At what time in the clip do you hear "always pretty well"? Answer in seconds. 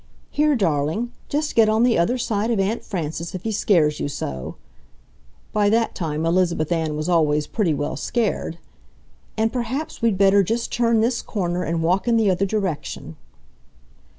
7.07-7.95